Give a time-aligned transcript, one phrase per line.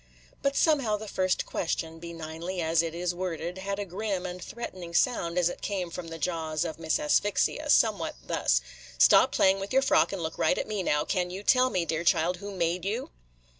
[0.41, 4.95] But somehow the first question, benignly as it is worded, had a grim and threatening
[4.95, 8.61] sound as it came from the jaws of Miss Asphyxia, somewhat thus:
[8.97, 11.05] "Stop playing with your frock, and look right at me, now.
[11.05, 13.11] 'Can you tell me, dear child, who made you?'"